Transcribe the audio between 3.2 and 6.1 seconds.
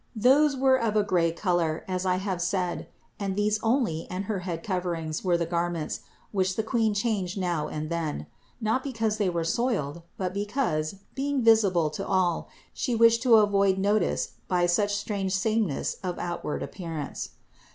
and these only and her head coverings were the garments,